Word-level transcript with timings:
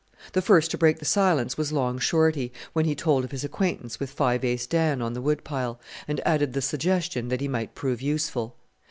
The 0.33 0.41
first 0.41 0.71
to 0.71 0.79
break 0.79 0.97
the 0.97 1.05
silence 1.05 1.59
was 1.59 1.71
Long 1.71 1.99
Shorty, 1.99 2.51
when 2.73 2.85
he 2.85 2.95
told 2.95 3.23
of 3.23 3.29
his 3.29 3.43
acquaintanceship 3.43 3.99
with 3.99 4.09
Five 4.09 4.43
Ace 4.43 4.65
Dan 4.65 4.99
on 4.99 5.13
the 5.13 5.21
Wood 5.21 5.43
pile, 5.43 5.79
and 6.07 6.19
added 6.27 6.53
the 6.53 6.61
suggestion 6.63 7.27
that 7.27 7.39
he 7.39 7.47
might 7.47 7.75
prove 7.75 8.01
useful. 8.01 8.55